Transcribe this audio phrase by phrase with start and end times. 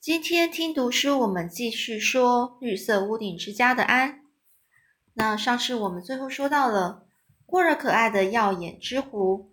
[0.00, 4.22] 今天听读书，我们继续说绿色屋顶之家的安。
[5.12, 7.06] 那上次我们最后说到了
[7.44, 9.52] 过了可爱的耀眼之湖，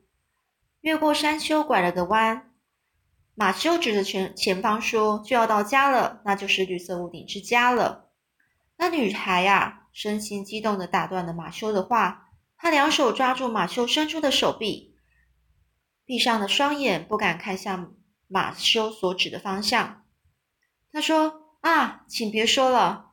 [0.79, 2.53] 越过山丘，拐了个弯。
[3.35, 8.09] 马修指着前前方说：“就要到家了，那就是绿色屋顶之家了。”
[8.79, 14.95] 那女孩呀，身心激动的打断了马修的话，她两手抓住马修伸出的手臂，
[16.05, 17.93] 闭上了双眼，不敢看向
[18.29, 20.05] 马修所指的方向。
[20.97, 23.11] 他说：“啊，请别说了。”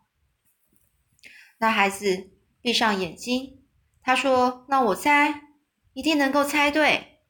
[1.61, 2.30] 那孩子
[2.62, 3.62] 闭上眼睛。
[4.01, 5.42] 他说：“那我猜，
[5.92, 7.20] 一定能够猜对。”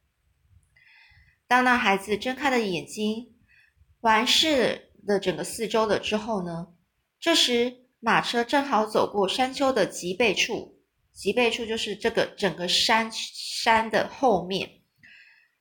[1.49, 3.35] 当那孩子睁开了眼睛，
[4.01, 6.69] 环视了整个四周了之后呢？
[7.19, 10.81] 这时马车正好走过山丘的脊背处，
[11.13, 14.83] 脊背处就是这个整个山山的后面。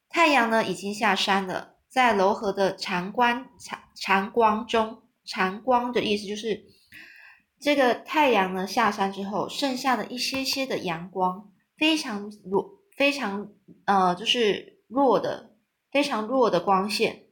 [0.08, 1.73] 太阳呢已经下山了。
[1.94, 6.66] 在柔和的长光长长光中，长光的意思就是
[7.62, 13.54] 这个太阳呢下山之后，剩下的一些些的阳光，非常弱，非常
[13.86, 15.56] 呃，就是弱的，
[15.92, 17.26] 非常弱的光线，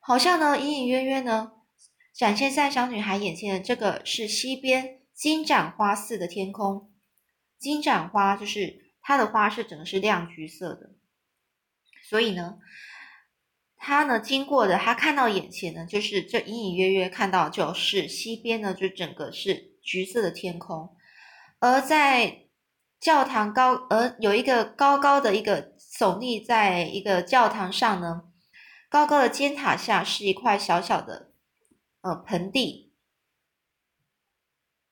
[0.00, 1.52] 好像呢隐隐约约呢
[2.14, 6.92] 展现在小女孩眼前的这个是西边金盏花似的天空，
[7.58, 10.90] 金盏花就是它的花是整个是亮橘色的，
[12.06, 12.58] 所以呢。
[13.80, 20.96] 他呢，经过的，他看到眼前呢，就是这隐隐约约看到，就是西边呢，就整个是橘色的天空，
[21.60, 22.46] 而在
[23.00, 28.24] 教堂高，而有一个高高的一个耸立在一个教堂上呢，
[28.88, 31.30] 高高的尖塔下是一块小小的
[32.00, 32.92] 呃盆地，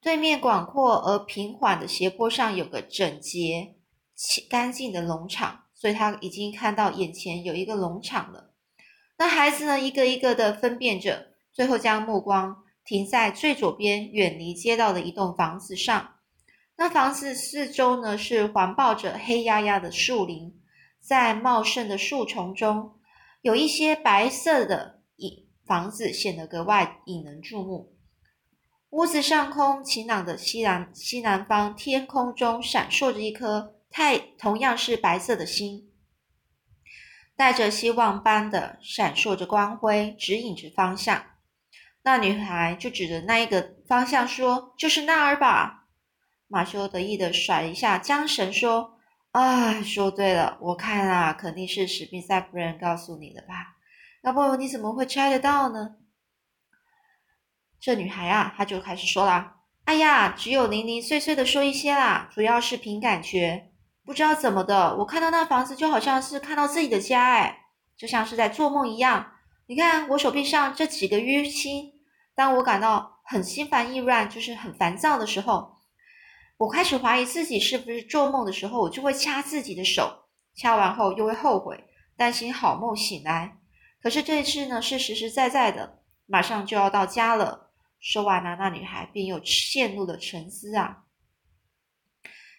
[0.01, 3.75] 对面广阔而平缓的斜坡上有个整洁、
[4.49, 8.53] 干净的农场，所以他已经看到眼前有一个农场了。
[9.19, 9.81] 那孩子呢？
[9.81, 16.17] 一个一个的分辨着，最后将目光停在最左边、远离街道的一栋房子上。
[16.77, 20.61] 那房子四周呢是环抱着黑压压的树林，
[21.01, 22.99] 在茂盛的树丛中，
[23.41, 27.97] 有一些白色的影房子显得格外引人注目。
[28.91, 35.86] 屋子上空晴朗的西南西南方天空中闪烁着一颗太同样是白色的星。
[37.37, 41.23] 带着希望般的闪烁着光辉，指引着方向。
[42.03, 45.85] 那女孩就指着那一个方向说：“就是那儿吧。”
[46.49, 48.99] 马修得意的甩一下缰绳，说
[49.33, 53.77] ：“啊，说对了，我看啊，肯定是史密塞夫人告诉你的吧？
[54.23, 55.97] 要不你怎么会猜得到呢？”
[57.79, 63.73] 这女孩啊，她就开始说了：“哎呀，只有零零碎碎的说一些啦，主要是凭感觉。”
[64.07, 69.33] 不知道怎么的，我看到那房子就好像是看到自己的家，哎，就像是在做梦一样。
[69.67, 71.93] 你看我手臂上这几个淤青，
[72.35, 75.79] 当我感到很心烦意乱，就是很烦躁的时候，
[76.57, 81.85] 我开始怀疑自己是不是做梦的时候，我就会掐自己的手，掐完后又会后悔，
[82.17, 83.59] 担心好梦醒来。
[84.01, 87.73] 可是这一次呢，是实实在在的，马上就要到家了。
[87.99, 91.06] 说完了，那女孩便又陷入了沉思啊。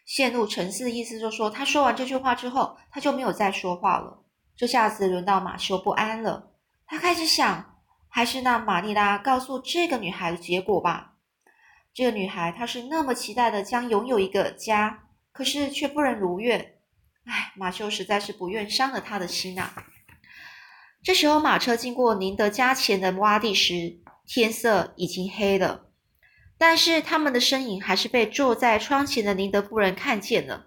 [0.08, 4.24] 陷入沉思的意思，就是说，他说完这句话之后，他就没有再说话了。
[4.56, 6.54] 这下子轮到马修不安了，
[6.88, 7.76] 他开始想，
[8.08, 11.16] 还是那玛丽拉告诉这个女孩的结果吧。
[11.94, 16.76] 这个女孩，她是那么期待的将拥有一个家，可是却不能如愿。
[17.26, 19.74] 唉，马修实在是不愿伤了她的心啊。
[21.04, 25.87] 这时候，马车经过宁德家前的洼地时，天色已经黑了。
[26.60, 30.66] 但是他们的身影还是被坐在窗前的宁德夫人看见了。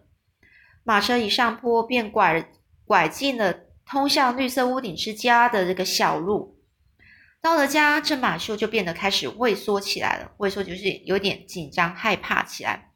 [0.85, 2.49] 马车一上坡，便拐
[2.85, 3.53] 拐进了
[3.85, 6.59] 通向绿色屋顶之家的这个小路。
[7.41, 10.31] 到了家，这马修就变得开始畏缩起来了。
[10.37, 12.91] 畏缩就是有点紧张、害怕起来。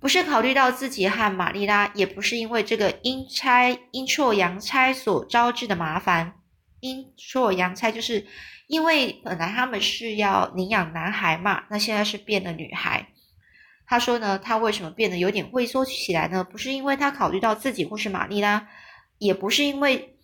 [0.00, 6.40] 不是考虑到自己和玛丽拉，也不是因为这个阴差阴错阳差所招致的麻烦。
[6.80, 8.26] 阴错阳差就是。
[8.68, 13.08] 因为本来他们是要领养男孩嘛，那现在是变了女孩。
[13.86, 16.44] 他说呢，他为什么变得有点畏缩起来呢？
[16.44, 18.68] 不是因为他考虑到自己或是玛丽拉，
[19.16, 20.18] 也不是因为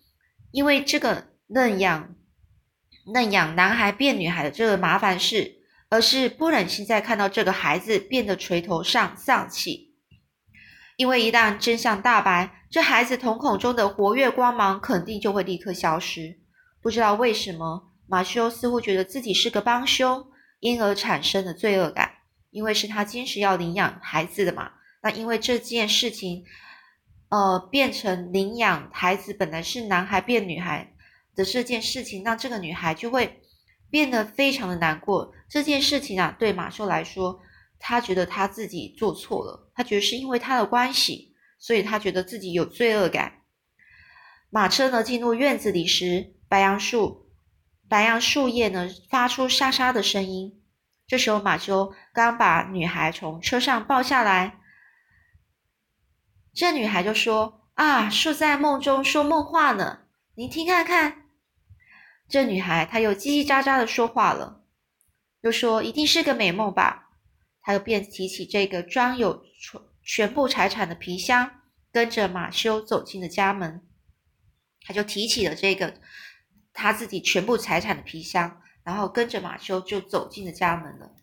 [0.51, 2.15] 因为这个认养
[3.11, 5.55] 认养男孩变女孩的这个麻烦事，
[5.89, 9.95] 而是不忍心再看到这个孩子变得垂头丧丧气。
[10.97, 16.37] 因为一旦真相大白，这孩子瞳孔中的活跃光芒肯定就会立刻消失。
[16.79, 17.91] 不知道为什么。
[18.07, 20.27] 马修似乎觉得自己是个帮凶，
[20.59, 22.11] 因而产生了罪恶感，
[22.51, 24.71] 因为是他坚持要领养孩子的嘛。
[25.01, 26.43] 那因为这件事情，
[27.29, 30.93] 呃，变成领养孩子本来是男孩变女孩
[31.35, 33.41] 的这件事情，那这个女孩就会
[33.89, 35.33] 变得非常的难过。
[35.49, 37.39] 这件事情啊，对马修来说，
[37.79, 43.41] 他觉得他自己做错了，他觉得是因为他的关系，所以他觉得自己有罪恶感。
[44.49, 47.24] 马车呢进入院子里时，白杨树
[47.87, 50.61] 白杨树叶呢发出沙沙的声音。
[51.07, 54.59] 这时候，马修刚把女孩从车上抱下来，
[56.53, 59.99] 这女孩就说：“啊，树在梦中说梦话呢，
[60.35, 61.27] 您听看看。”
[62.27, 64.63] 这女孩她又叽叽喳喳的说话了，
[65.41, 67.09] 又说：“一定是个美梦吧。”
[67.61, 71.61] 她又便提起这个装有全全部财产的皮箱，
[71.91, 73.87] 跟着马修走进了家门。
[74.87, 75.99] 他就提起了这个
[76.75, 81.15] 他自己全部财产的皮箱，然后跟着马修就走进了家门了。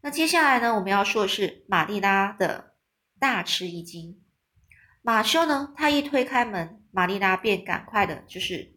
[0.00, 2.76] 那接下来呢，我们要说的是玛丽拉的
[3.18, 4.22] 大吃一惊。
[5.02, 8.76] 马修呢，他一推开门，玛丽拉便赶快的，就是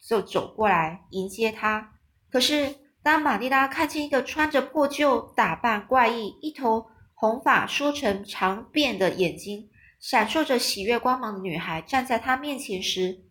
[0.00, 1.94] 就走过来迎接他。
[2.30, 9.70] 可是当玛丽拉看见一个穿着破旧打扮、怪异、一头红发梳成长辫的眼睛。
[9.98, 13.24] 闪烁着喜悦光芒的女孩站在他面前时，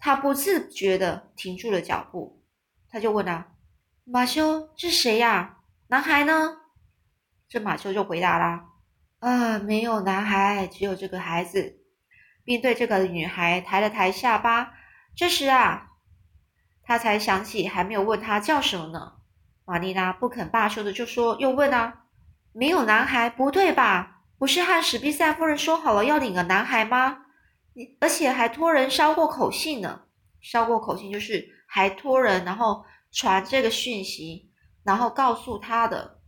[0.00, 2.42] 他不自觉地停住了脚步。
[2.90, 3.52] 他就问啊
[4.04, 5.58] ：“马修，是谁呀？
[5.88, 6.56] 男孩呢？”
[7.48, 8.64] 这马修就回答啦
[9.20, 11.76] ：“啊，没有男孩，只有这个孩子。”
[12.42, 14.72] 并对这个女孩抬了抬下巴。
[15.14, 15.90] 这时啊，
[16.82, 19.12] 他才想起还没有问他叫什么呢。
[19.64, 22.06] 玛丽娜不肯罢休的就说：“又问啊，
[22.52, 27.26] 没有男孩，不对吧？”不是和史宾塞夫人说好了要领个男孩吗？
[27.74, 30.02] 你而且还托人捎过口信呢。
[30.40, 34.50] 捎过口信就是还托人，然后传这个讯息，
[34.82, 36.20] 然后告诉他的，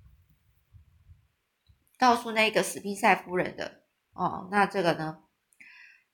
[1.99, 3.83] 告诉那个史宾塞夫人的。
[4.13, 5.21] 哦，那这个呢？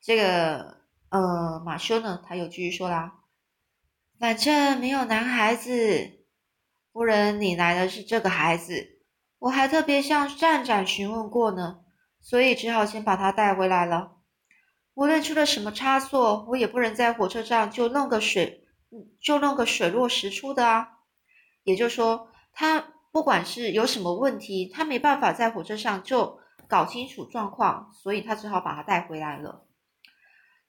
[0.01, 2.23] 这个呃，马修呢？
[2.25, 3.15] 他又继续说啦，
[4.21, 6.25] 反正没有男孩子，
[6.93, 9.01] 夫人你来的是这个孩子，
[9.41, 11.81] 我还特别向站长询问过呢。
[12.21, 14.18] 所以只好先把他带回来了。
[14.99, 18.65] 无论出了什么差错，我也不能在火车上就弄个水，
[19.21, 20.89] 就弄个水落石出的啊。
[21.63, 29.69] 也就是说，他不管是有什么问题，他没办法在火车上就搞清楚状况，所以他只好把他带回来了。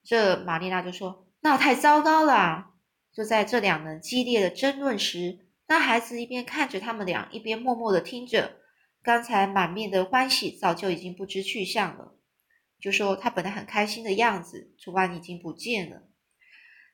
[0.03, 2.67] 这玛丽娜就说：“那太糟糕了。”
[3.11, 8.57] 就在这两人激烈的争论时，那孩子一边看着他们俩，一边默默的听着。
[9.01, 12.13] 刚才满面的欢喜早就已经不知去向了，
[12.81, 16.03] 就说他本来很开心的样子，昨晚已经不见了。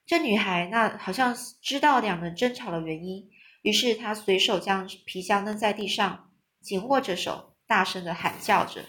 [0.06, 3.28] 这女孩那好像知道两人争吵的原因，
[3.64, 6.30] 于是她随手将皮箱扔在地上，
[6.62, 8.82] 紧握着手，大声的喊叫着：“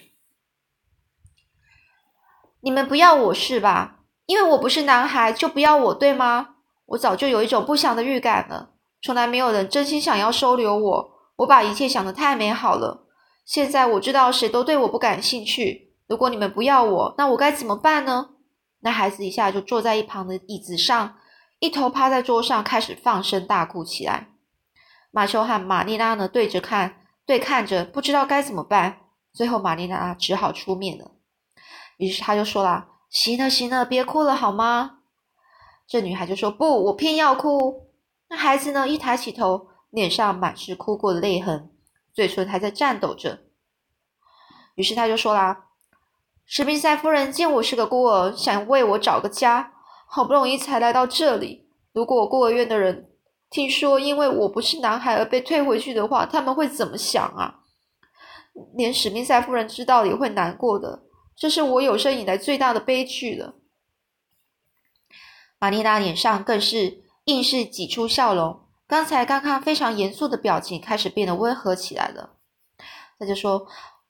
[2.61, 4.01] 你们不要我是吧？
[4.27, 6.57] 因为我不是男孩，就不要我对吗？
[6.87, 13.07] 我早就有一种不祥的预感了，从来没有人真心想要收留我，我把一切想得太美好了。”
[13.47, 15.86] 现在我知道谁都对我不感兴趣。
[16.07, 18.31] 如果你们不要我，那我该怎么办呢？
[18.81, 21.17] 那孩子一下就坐在一旁的椅子上，
[21.59, 24.29] 一头趴在桌上，开始放声大哭起来。
[25.11, 29.01] 马修和玛丽拉呢对着看，对看着，不知道该怎么办。
[29.33, 31.13] 最后玛丽拉只好出面了。
[31.97, 34.99] 于是他就说了：“行了，行了，别哭了，好吗？”
[35.89, 37.89] 这女孩就说：“不，我偏要哭。”
[38.29, 41.71] 那孩子呢，一抬起头，脸上满是哭过的泪痕。
[42.13, 43.41] 嘴唇还在颤抖着，
[44.75, 45.66] 于是他就说啦
[46.49, 49.73] ：“史宾塞夫人见我是个孤儿，想为我找个家，
[50.07, 51.69] 好不容易才来到这里。
[51.93, 53.11] 如果孤儿院的人
[53.51, 57.63] 听说因为我不是男孩而被退回去的话，他们会怎么想啊？
[58.77, 61.03] 连史宾塞夫人知道也会难过的。
[61.37, 63.57] 这是我有生以来最大的悲剧了。”
[65.59, 68.61] 玛丽娜脸上更是硬是挤出笑容。
[68.87, 72.37] 刚才刚刚非常严肃的表情开始变得温和起来了。
[73.19, 73.67] 他就说：“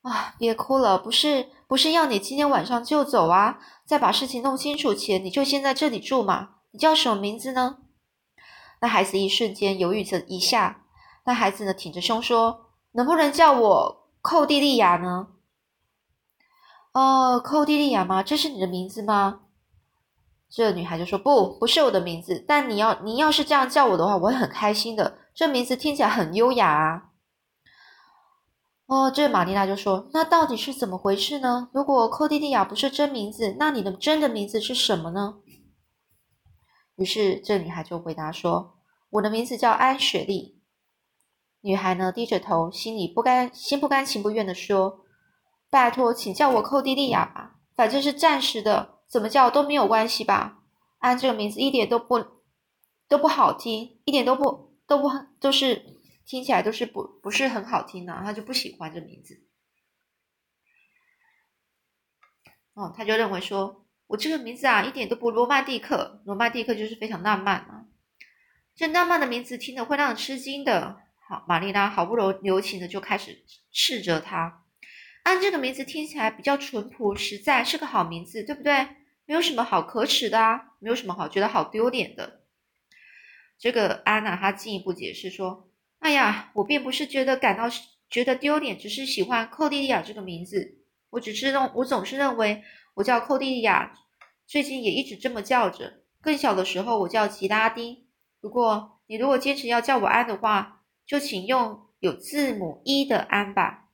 [0.06, 6.50] 啊，别哭了，不是不是要你今天晚上就走啊，在把事情弄清楚前，你就先在这里住嘛。
[6.70, 7.78] 你叫什么名字呢？”
[8.80, 10.84] 那孩子一瞬间犹豫着一下，
[11.24, 15.26] 那孩子呢挺着胸说：“能不能叫我寇蒂利亚呢？”
[16.94, 18.22] 哦，寇蒂利亚吗？
[18.22, 19.40] 这是你的名字吗？
[20.48, 22.44] 这女孩就说：“不，不是我的名字。
[22.46, 25.18] 但你要，你要是这样叫我的话，我会很开心的。
[25.34, 27.02] 这名字听起来很优雅啊。”
[28.86, 31.68] 哦，这玛丽娜就说：“那到底是怎么回事呢？
[31.72, 35.38] 如果寇蒂蒂亚不是真名字，那你的真的名字是什么呢？”
[36.96, 38.78] 于是这女孩就回答说
[39.10, 40.60] ：“我的名字叫安雪莉。”
[41.62, 45.00] 女孩呢低着头，心里不甘心不甘情不愿的说
[45.68, 50.58] ：“拜托，请叫我寇蒂蒂亚吧，反正是暂时的。”怎么叫都没有关系吧？
[50.98, 52.24] 安这个名字一点都不
[53.08, 55.95] 都不好听，一点都不都不都是
[56.26, 59.42] 听起来都是不不是很好听的，他就不喜欢这名字。
[62.74, 67.86] 哦，他就认为说，我这个名字啊，一点都不罗曼蒂克，罗曼蒂克就是非常浪漫嘛。
[68.74, 71.00] 这浪漫的名字听得会让人吃惊的。
[71.28, 74.64] 好，玛丽拉毫不留情的就开始斥责他。
[75.22, 78.86] 按这个名字听起来比较淳朴实在，是个好名字，对不对？
[79.24, 82.42] 没有什么好可耻的啊，没有什么好觉得好丢脸的。
[83.58, 85.68] 这个安娜她进一步解释说
[86.06, 87.64] ：“哎呀，我并不是觉得感到
[88.08, 90.78] 觉得丢脸，只是喜欢寇蒂利亚这个名字。
[91.10, 92.62] 我只是认，我总是认为
[92.94, 93.92] 我叫寇蒂利亚，
[94.46, 96.04] 最近也一直这么叫着。
[96.20, 98.06] 更小的时候我叫吉拉丁。
[98.40, 103.88] 不过你如果坚持要叫我安的话，就请用有字母一的安吧。”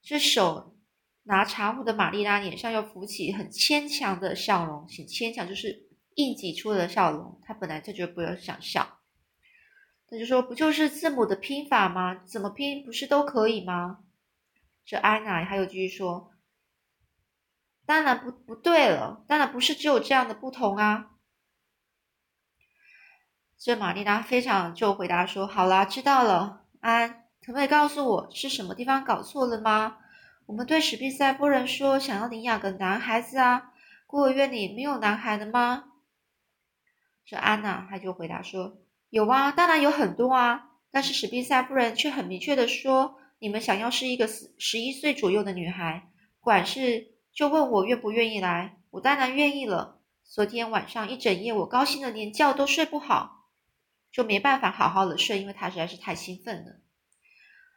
[0.00, 0.76] 这手
[1.24, 7.40] 拿茶壶的玛丽拉脸上又浮起很牵强的笑容，很牵强，就是硬挤出的笑容。
[7.42, 8.99] 她本来就觉得不要想笑，
[10.10, 12.16] 他就说：“不就是字母的拼法吗？
[12.26, 14.00] 怎么拼不是都可以吗？”
[14.84, 16.32] 这安娜还有继续说
[17.86, 21.12] ：“当然不不对了，当然不是只有这样的不同啊。”
[23.56, 29.96] 这玛丽娜非常就回答说：“好啦，知道了，安。”可不可以告诉我是什么地方搞错了吗？
[30.44, 33.72] 我们对史宾塞夫人说想要领养个男孩子啊，
[34.06, 35.84] 孤儿院里没有男孩的吗？
[37.24, 38.76] 这安娜她就回答说
[39.10, 50.00] 有啊，当然有很多啊，但是史宾塞夫人却很明确的说，你们想要是一个十十一岁左右的女孩，管事就问我愿不愿意来，我当然愿意了。
[50.22, 53.48] 昨天晚上一整夜，我高兴的连觉都睡不好，
[54.12, 56.80] 就没办法好好的睡，因为她实在是太兴奋了。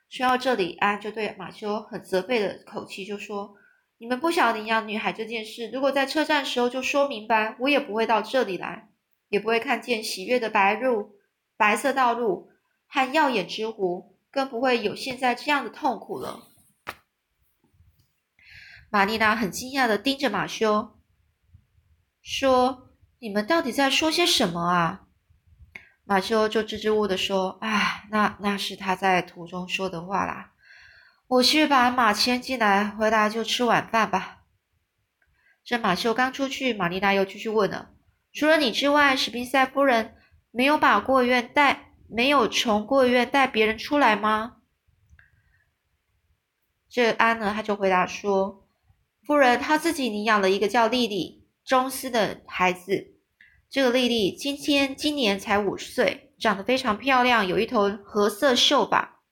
[0.08, 3.56] 说到这里，安就对马修很责备的口气就说
[3.98, 8.90] ：“你们不想领养女孩这件事，如果在车站时候就说明白，我也不会到这里来，
[9.30, 11.16] 也不会看见喜悦的白路、
[11.58, 12.52] 白色道路
[12.88, 16.48] 和耀眼之湖，更不会有现在这样的痛苦了。”
[18.90, 21.00] 玛丽娜很惊讶的盯着马修，
[22.22, 25.08] 说：“你们到底在说些什么啊？”
[26.06, 30.52] 马修就支支吾吾的说：“哎，那那是他在途中说的话啦。
[31.28, 34.44] 我去把马牵进来，回来就吃晚饭吧。”
[35.64, 37.92] 这马修刚出去，玛丽娜又继续问了
[38.34, 40.18] ：“除了你之外，史宾塞夫人
[40.56, 44.58] 没有把孤儿院带，没有从孤儿院带别人出来吗？”
[46.88, 48.70] 这安呢，他就回答说
[49.26, 53.16] ：“夫人她自己领养了一个叫莉莉·中斯的孩子。”
[53.68, 59.24] 这个丽丽今天今年才五岁，长得非常漂亮，有一头褐色秀发。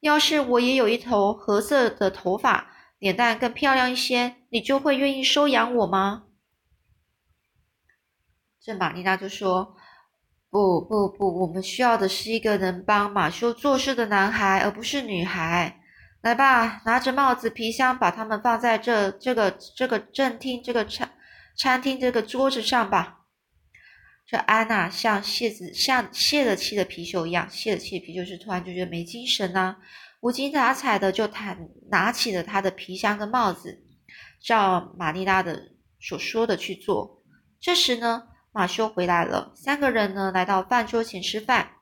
[0.00, 6.24] 要是我也有一头褐色的头发，脸蛋更漂亮一些，你就会愿意收养我吗？
[8.58, 9.76] 这玛丽娜就说
[10.56, 15.82] ：“不不不，我们需要的是一个能帮马修做事的男孩，而不是女孩。
[16.22, 21.10] 来吧，拿着帽子、皮箱，把他们放在这这个这个正厅、这个餐
[21.58, 23.18] 餐厅这个桌子上吧。”
[24.26, 29.76] 这安娜像泄子像泄了气的貔貅一样，泄了气的貔貅是突然就觉得没精神呐，
[30.20, 33.78] 无精打采的就弹拿起了他的皮箱跟帽子，
[34.42, 35.60] 照玛丽拉的
[36.00, 37.22] 所说的去做。
[37.60, 38.22] 这时呢，
[38.56, 41.72] 马修回来了，三个人呢来到饭桌前吃饭，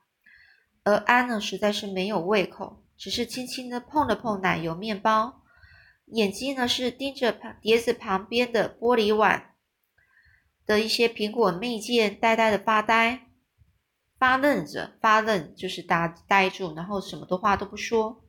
[0.82, 5.44] 而安呢实在是没有胃口，只是轻轻的碰了碰奶油面包，
[6.06, 9.54] 眼睛呢是盯着碟子旁边的玻璃碗。
[10.66, 13.28] 的一些苹果蜜饯，呆呆的发呆，
[14.18, 18.24] 发愣着，发愣就是呆呆住，然后什么的话都不说。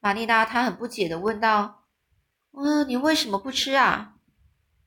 [0.00, 1.84] 玛丽娜她很不解的问道
[2.56, 4.14] ：“嗯，你为什么不吃啊？”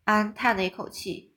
[0.06, 1.37] 安叹了一口气，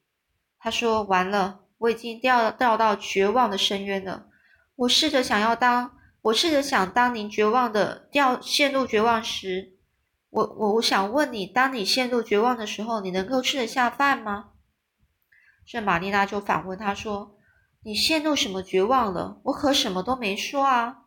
[0.61, 4.27] 他说：“完了，我已经掉掉到绝望的深渊了。
[4.77, 9.77] 我试着想要当，我试着想当您绝望的掉陷入绝望时。”
[10.31, 14.51] 我我我想问你，当你陷入绝望的时候，你能够吃得下饭吗？
[15.67, 17.37] 这玛丽娜就反问他说
[17.83, 19.41] ：“你陷入什么绝望了？
[19.45, 20.99] 我可什么都没说啊。”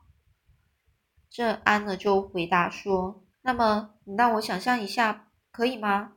[1.29, 6.13] 这安呢就回答说：“那么你让我想象一下，可以吗？”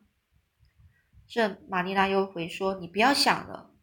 [1.28, 3.74] 这玛丽拉又回说：“你不要想了，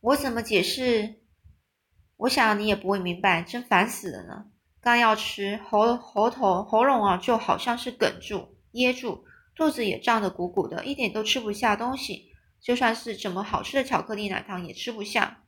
[0.00, 1.20] 我怎么解释？”
[2.18, 4.50] 我想你也不会明白，真烦死了呢！
[4.80, 9.24] 刚要吃，喉喉头喉咙啊，就好像是哽住、噎住，
[9.54, 12.32] 肚子也胀得鼓鼓的，一点都吃不下东西。
[12.60, 15.44] 就算是怎么好吃的巧克力奶糖也吃不下。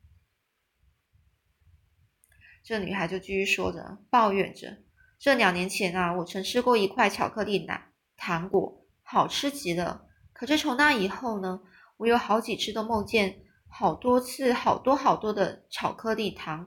[2.62, 4.84] 这女孩就继续说着，抱怨着：
[5.20, 10.06] 这两年前啊，我曾吃过一块巧克力奶糖果，好吃极了。
[10.32, 11.60] 可是从那以后呢，
[11.98, 16.66] 我有好几次都梦见好多次、好多好多的巧克力糖，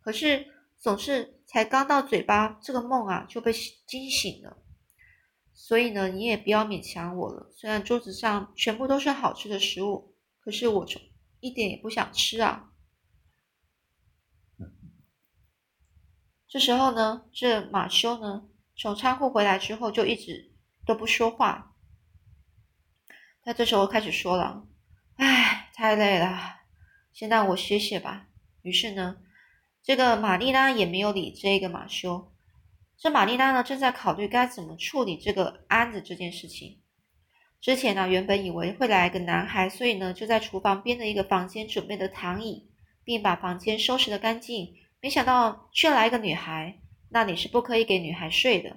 [0.00, 0.44] 可是
[0.80, 3.52] 总是才刚到嘴巴，这个梦啊就被
[3.86, 4.56] 惊醒了。
[5.54, 7.52] 所以呢，你也不要勉强我了。
[7.52, 11.00] 虽然桌子上全部都是好吃的食物，可是我从
[11.38, 12.71] 一点也不想吃啊。
[16.52, 18.44] 这时候呢，这马修呢
[18.76, 20.52] 从仓库回来之后就一直
[20.84, 21.72] 都不说话。
[23.42, 24.66] 他这时候开始说了
[25.16, 26.56] ：“唉，太累了，
[27.10, 28.26] 先让我歇歇吧。”
[28.60, 29.16] 于是呢，
[29.82, 32.30] 这个玛丽拉也没有理这个马修。
[32.98, 36.82] 这玛丽拉呢正在考虑该怎么处理这个安子这件事情。
[37.62, 42.68] 之前呢，原本以为会来个男孩，所以呢就在厨房边的一个房间准备了躺椅，
[43.04, 44.76] 并把房间收拾得干净。
[45.02, 46.78] 没想到却来一个女孩，
[47.08, 48.76] 那里是不可以给女孩睡的。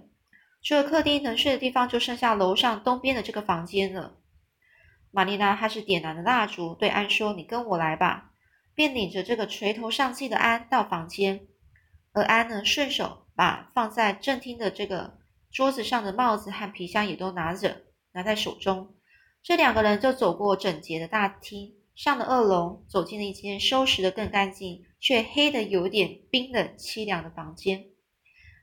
[0.63, 4.17] 除了客厅能睡的地方，就剩下楼上东边的这个房间了。
[5.11, 8.31] 玛丽娜开始点燃了蜡烛，对安说：“你跟我来吧。”
[8.73, 11.45] 便领着这个垂头丧气的安到房间，
[12.11, 15.19] 而安呢，顺手把放在正厅的这个
[15.51, 18.95] 桌子上的帽子和皮箱也都拿着，拿在手中。
[19.43, 21.75] 这两个人就走过整洁的大厅。
[21.95, 27.85] 上了二楼，走进了一间收拾的更干净却黑的有点冰冷凄凉的房间。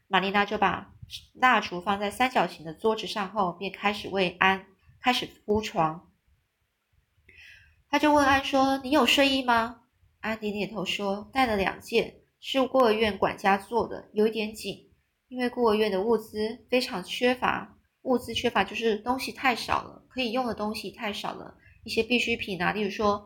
[0.08, 0.92] 玛丽娜就把
[1.34, 4.66] 蜡烛放在三角形的桌子上后，便开始为安
[5.00, 6.10] 开始铺床。
[7.88, 9.82] 他就问安说：“你有睡衣吗？”
[10.18, 14.90] 安点点头说：“带了两件，是孤儿院管家做的，有一点紧，
[15.28, 17.78] 因为孤儿院的物资非常缺乏。
[18.02, 21.56] 物资缺乏就是东西太少了，可以用的东西太少了。”
[21.86, 23.24] 一些必需品啊，例如说，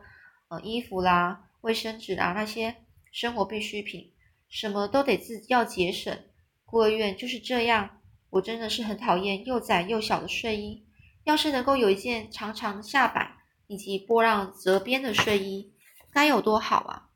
[0.49, 2.75] 呃，衣服啦、卫生纸啊，那些
[3.11, 4.11] 生活必需品，
[4.49, 6.17] 什么都得自要节省。
[6.65, 10.85] 孤儿院就是这样，我真的是很讨厌又窄又小的睡衣。
[11.23, 13.35] 要是能够有一件长长的下摆
[13.67, 15.73] 以及波浪折边的睡衣，
[16.11, 17.09] 该有多好啊！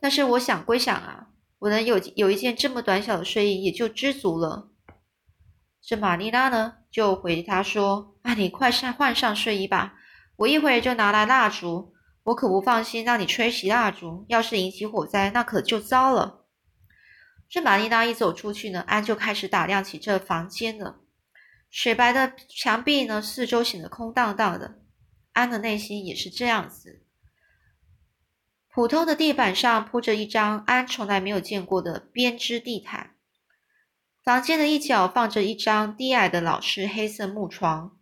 [0.00, 4.70] 但是我想归想啊，我能有有一件这么短小的睡衣也就知足了。
[5.80, 9.94] 这玛丽拉呢，就回他说：“啊，你快上换上睡衣吧。”
[10.36, 11.94] 我一会儿就拿来蜡烛，
[12.28, 16.44] 我可不放心让你吹熄蜡烛，要是引起火灾，那可就糟了。
[17.48, 21.00] 这玛丽娜一走出去呢，安就开始打量起这房间了。
[21.70, 24.82] 雪白的墙壁呢，四周显得空荡荡的。
[25.32, 27.02] 安的内心也是这样子。
[28.68, 33.14] 普通的地板上铺着一张安从来没有见过的编织地毯。
[34.22, 37.98] 房间的一角放着一张低矮的老式黑色木床。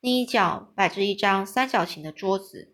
[0.00, 2.73] 另一角摆着一张三角形的桌子，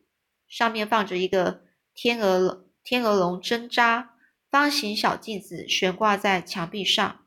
[0.51, 1.63] 上面放着一个
[1.95, 4.17] 天鹅天鹅绒针扎
[4.51, 7.25] 方形小镜子，悬挂在墙壁上。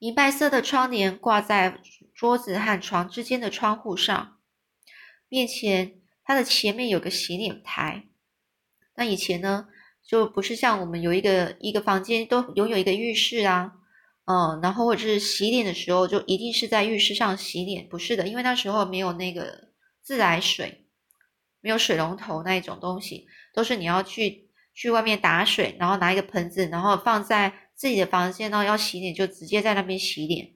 [0.00, 1.80] 银白色的窗帘挂在
[2.12, 4.38] 桌子和床之间的窗户上。
[5.28, 8.08] 面前，它的前面有个洗脸台。
[8.96, 9.68] 那以前呢，
[10.04, 13.74] 就不是像我们有一个一个房间都拥有一个浴室啊。
[14.24, 19.68] 嗯，然后或者是洗脸的时候，就一定是在浴室上洗脸，不是的，因为那时候没有那个
[20.02, 20.81] 自来水，
[21.62, 30.52] 没有水龙头那一种东西，都是你要去去外面打水，然后拿一个盆子，然后放在自己的房间，然后要洗脸就直接在那边洗脸。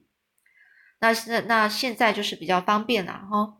[0.99, 3.57] 那是那现在就是比较方便了哈。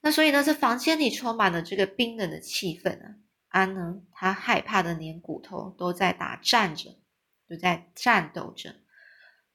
[0.00, 3.16] 那所以呢，这房间里充满了这个冰冷的气氛啊。
[3.48, 6.98] 安呢，他害怕的连骨头都在打颤着，
[7.48, 8.76] 都在战斗着。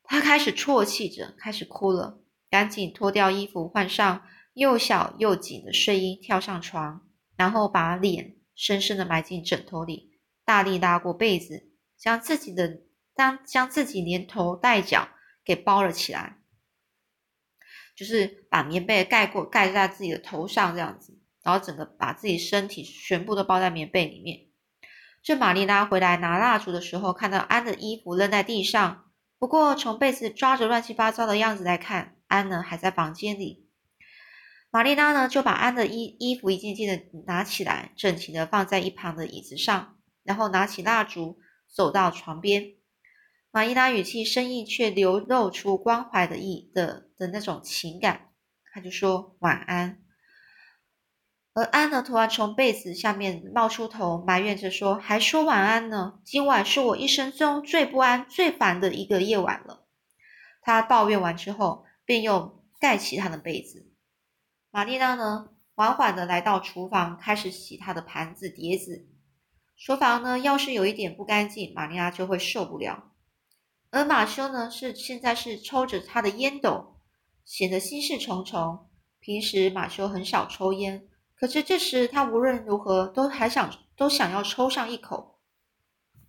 [0.04, 4.26] 他开始啜泣着，开始哭了，赶紧脱掉衣服，换上
[4.58, 12.82] 又小又紧的睡衣，跳上床，然后把脸深深的埋进枕头里，大力拉过被子，将自己的
[13.14, 15.10] 当将自己连头带脚
[15.46, 16.40] 给包了起来，
[17.96, 24.48] 就是把棉被盖过盖在自己的头上这样子，然后整个把自己身体全部都包在棉被里面。
[25.22, 29.06] 这玛丽拉回来拿蜡烛的时候，看到安的衣服扔在地上。
[29.38, 33.67] 不过，从被子抓着乱七八糟的样子来看，安呢还在房间里。
[34.70, 42.74] 玛丽拉呢就把安的衣衣服一件件的拿起来，整齐的放在一旁的椅子上，然后拿起蜡烛走到床边。
[43.50, 48.30] 玛丽拉语气生硬却流露出关怀的意的的那种情感，
[48.72, 50.04] 她就说晚安。
[51.54, 56.20] 而安呢，突然从被子下面冒出头，埋怨着说：“还说晚安呢？
[56.24, 59.88] 今晚是我一生中最不安、最烦的一个夜晚了。”
[60.62, 63.87] 他抱怨完之后，便又盖起他的被子。
[64.70, 69.08] 玛丽娜呢，缓缓的来到厨房，开始洗她的盘子、碟子。
[69.78, 73.12] 厨房呢，要是有一点不干净，玛丽娜就会受不了。
[73.90, 77.00] 而马修呢，是现在是抽着他的烟斗，
[77.46, 78.90] 显得心事重重。
[79.20, 85.40] 平时马修很少抽烟，可是这时他无论如何都还想都想要抽上一口。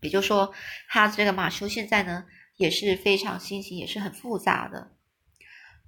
[0.00, 0.52] 也就说，
[0.88, 2.24] 他这个马修现在呢
[2.56, 4.92] 也是非常心情也是很复杂的。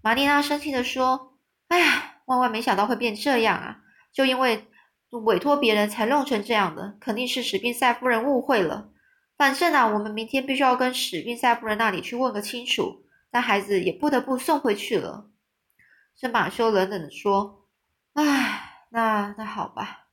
[0.03, 3.83] 玛丽娜生气的说：“哎呀，万万没想到会变这样啊！
[4.13, 4.65] 就因为
[5.25, 8.89] 委托别人才弄成这样的，肯定是史宾塞夫人误会了。
[9.37, 13.05] 反正啊，我们明天必须要跟史宾塞夫人那里去问个清楚。
[13.33, 15.29] 那孩子也不得不送回去了。”
[16.15, 17.67] 这马修冷冷的说
[18.15, 20.07] ：“哎，那那好吧，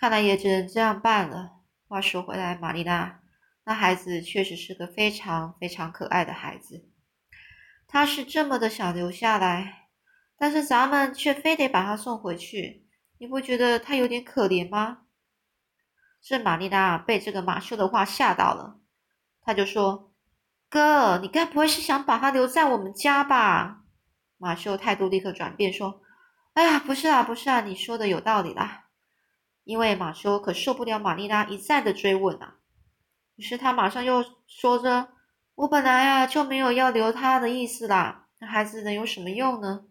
[0.00, 1.52] 看来也只能这样办了。
[1.86, 3.20] 话说回来，玛丽娜，
[3.64, 6.88] 那孩子确实是个非常非常可爱的孩子。
[7.86, 9.81] 他是这么的想留下来，
[10.42, 12.84] 但是咱们却非得把他送回去，
[13.18, 15.02] 你不觉得他有点可怜吗？”
[16.20, 18.80] 这玛丽娜被这个马修的话吓到了，
[19.40, 20.12] 他就说
[20.68, 23.84] ：“哥，你该不会是想把他留在我们家吧？”
[24.36, 26.02] 马修态度立刻转变，说
[26.54, 28.86] ：“哎呀，不是啊，不是啊，你说的有道理啦。”
[29.62, 32.56] 因为马修可受不了玛丽拉一再的追问啊，
[33.36, 35.10] 于是他马上又说着
[35.54, 39.84] ：“我本来啊就没有要留他的意思啦，那孩子能有什么用呢？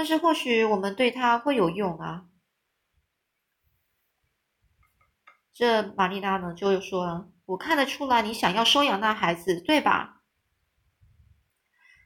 [0.00, 2.24] 但是或许我们对他会有用啊。”
[5.52, 10.22] 这玛丽拉呢就说：“我看得出来，你想要收养那孩子，对吧？”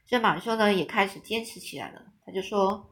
[0.08, 2.90] 这马修呢也开始坚持起来了，他就说：“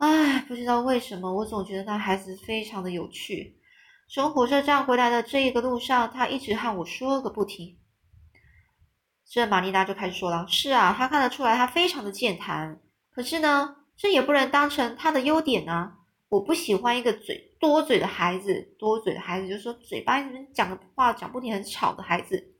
[0.00, 3.60] 哎，不知道为什么，我总觉得那孩子非常的有趣。
[4.08, 7.78] 从火车站回来的这一个路上，他一直和我说个不停。”
[9.28, 12.80] 这玛丽娜就开始说了：“是啊，他看得出来，他非常的健谈。
[13.10, 15.96] 可是呢，这也不能当成他的优点啊。
[16.30, 22.54] 我不喜欢一个嘴多嘴的孩子，多嘴的孩子就是说嘴巴里面讲的话讲不停，很吵的孩子。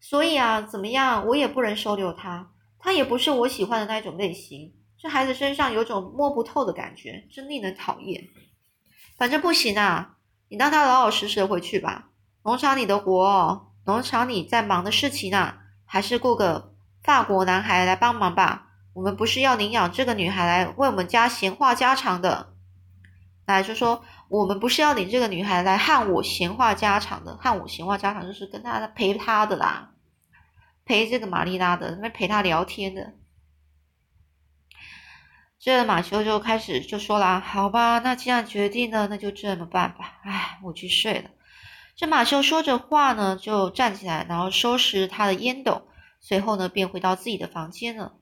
[0.00, 8.28] 所以啊，怎么样，我也不能收留他。”他也不是我喜欢的那一种类型，这孩子身上有种摸不透的感觉，真令人讨厌。
[9.16, 10.16] 反正不行啊，
[10.48, 12.10] 你让他老老实实的回去吧。
[12.42, 15.54] 农场里的活，农场里在忙的事情呢，
[15.86, 18.73] 还是雇个法国男孩来帮忙吧。
[18.94, 22.54] 我们不是要领养这个女孩来为我们家闲话家常的。
[23.44, 29.90] 来就说，我们不是要领这个女孩来和我闲话家常的，和我闲话家常就是跟他陪她的啦。
[30.86, 33.14] 陪这个玛丽拉的，那陪她聊天的。
[35.58, 41.30] 这马修就开始就说了：“好吧，那既然决定了，那就这么办吧。”哎，我去睡了。
[41.96, 45.88] 这马修说着话呢，就站起来，然后收拾他的烟斗，
[46.20, 48.14] 随后呢，便回到自己的房间了。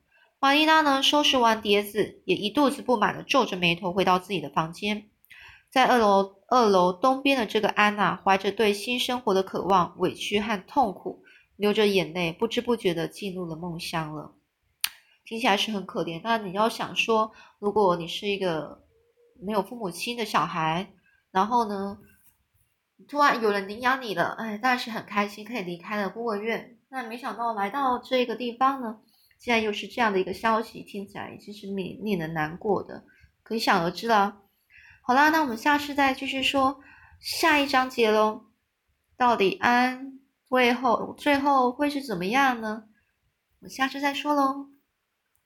[0.42, 5.09] 玛丽拉呢，收拾完碟子，也一肚子不满的皱着眉头回到自己的房间。
[5.70, 11.22] 在二楼二楼东边的这个安娜，怀着对新生活的渴望、委屈和痛苦。
[11.55, 14.33] 流着眼泪，不知不觉的进入了梦乡了。
[15.24, 16.20] 听起来是很可怜。
[16.24, 18.83] 那你要想说，如果你是一个
[19.40, 20.92] 没有父母亲的小孩，
[21.31, 21.98] 然后呢，
[23.07, 26.78] 突然有人领养你了，哎，当然是很开心，可以离开了孤儿院。
[26.88, 28.98] 那没想到来到这个地方呢，
[29.42, 33.02] 现在又是这样的一个消息，听起来其实令令人难过的，
[33.42, 34.38] 可想而知了。
[35.02, 36.81] 好啦，那我们下次再继续说
[37.18, 38.44] 下一章节喽。
[39.16, 40.20] 到底安？
[40.48, 42.85] 最后，最后会是怎么样呢？
[43.62, 44.68] 我下次再说喽。